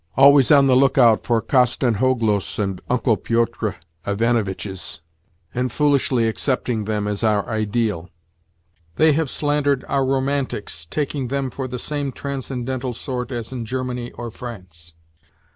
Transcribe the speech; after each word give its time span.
always 0.17 0.49
on 0.49 0.65
the 0.65 0.75
look 0.75 0.97
out 0.97 1.23
for 1.27 1.43
Kostanzhoglos 1.43 2.57
and 2.57 2.81
Uncle 2.89 3.17
Pyotr 3.17 3.75
Ivanitchs 4.03 4.99
and 5.53 5.71
foolishly 5.71 6.27
accepting 6.27 6.85
them 6.85 7.07
as 7.07 7.23
our 7.23 7.47
ideal; 7.47 8.09
they 8.95 9.13
have 9.13 9.29
slandered 9.29 9.85
our 9.87 10.03
romantics, 10.03 10.87
taking 10.87 11.27
them 11.27 11.51
for 11.51 11.67
the 11.67 11.77
same 11.77 12.11
tran 12.11 12.39
scendental 12.39 12.95
sort 12.95 13.31
as 13.31 13.51
in 13.51 13.63
Germany 13.63 14.09
or 14.13 14.31
France. 14.31 14.95